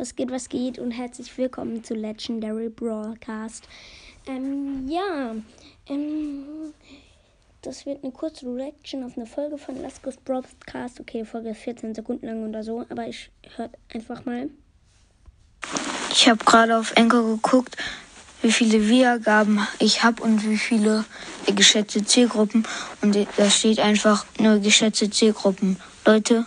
Was 0.00 0.16
geht, 0.16 0.30
was 0.30 0.48
geht 0.48 0.78
und 0.78 0.92
herzlich 0.92 1.36
willkommen 1.36 1.84
zu 1.84 1.92
Legendary 1.92 2.70
Broadcast. 2.70 3.68
Ähm, 4.26 4.88
ja, 4.88 5.34
ähm, 5.90 6.72
das 7.60 7.84
wird 7.84 8.02
eine 8.02 8.10
kurze 8.10 8.46
Reaction 8.46 9.04
auf 9.04 9.18
eine 9.18 9.26
Folge 9.26 9.58
von 9.58 9.78
Laskos 9.82 10.16
Broadcast. 10.16 11.00
Okay, 11.00 11.18
die 11.18 11.26
Folge 11.26 11.50
ist 11.50 11.58
14 11.58 11.94
Sekunden 11.94 12.24
lang 12.24 12.48
oder 12.48 12.64
so, 12.64 12.86
aber 12.88 13.08
ich 13.08 13.30
hört 13.56 13.72
einfach 13.92 14.24
mal. 14.24 14.48
Ich 16.10 16.26
habe 16.30 16.42
gerade 16.46 16.78
auf 16.78 16.96
Enker 16.96 17.22
geguckt, 17.22 17.76
wie 18.40 18.52
viele 18.52 18.88
Wiedergaben 18.88 19.60
ich 19.80 20.02
habe 20.02 20.22
und 20.22 20.48
wie 20.48 20.56
viele 20.56 21.04
geschätzte 21.44 22.02
Zielgruppen. 22.06 22.66
Und 23.02 23.18
da 23.36 23.50
steht 23.50 23.78
einfach 23.80 24.24
nur 24.38 24.60
geschätzte 24.60 25.10
Zielgruppen. 25.10 25.76
Leute, 26.06 26.46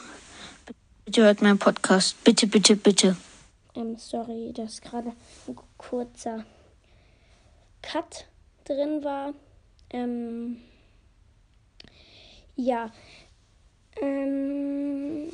bitte 1.06 1.22
hört 1.22 1.44
meinen 1.44 1.60
Podcast. 1.60 2.16
Bitte, 2.24 2.48
bitte, 2.48 2.76
bitte. 2.76 3.16
Ähm, 3.76 3.98
sorry, 3.98 4.54
dass 4.54 4.82
gerade 4.82 5.14
ein 5.48 5.56
kurzer 5.78 6.46
Cut 7.82 8.28
drin 8.66 9.04
war. 9.04 9.34
Ähm, 9.90 10.58
ja. 12.56 12.92
Ähm, 14.02 15.30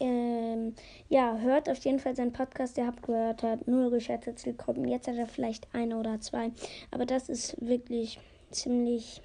ähm, 0.00 0.74
ja, 1.08 1.38
hört 1.38 1.68
auf 1.68 1.84
jeden 1.84 1.98
Fall 1.98 2.14
seinen 2.14 2.32
Podcast. 2.32 2.76
Ihr 2.76 2.86
habt 2.86 3.02
gehört, 3.02 3.42
hat 3.42 3.66
nur 3.66 3.90
geschätzte 3.90 4.34
Zielgruppen. 4.34 4.86
Jetzt 4.86 5.08
hat 5.08 5.16
er 5.16 5.26
vielleicht 5.26 5.66
eine 5.74 5.96
oder 5.96 6.20
zwei. 6.20 6.50
Aber 6.90 7.06
das 7.06 7.28
ist 7.28 7.56
wirklich 7.66 8.18
ziemlich 8.50 9.22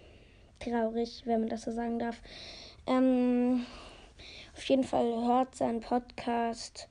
traurig, 0.60 1.24
wenn 1.26 1.42
man 1.42 1.50
das 1.50 1.64
so 1.64 1.72
sagen 1.72 2.00
darf. 2.00 2.22
Ähm, 2.88 3.66
auf 4.56 4.64
jeden 4.66 4.84
Fall 4.84 5.06
hört 5.26 5.56
seinen 5.56 5.82
Podcast. 5.82 6.88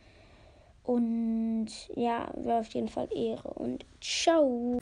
Und 0.88 1.68
ja, 1.96 2.32
wäre 2.34 2.60
auf 2.60 2.72
jeden 2.72 2.88
Fall 2.88 3.08
Ehre 3.14 3.52
und 3.56 3.84
ciao. 4.00 4.78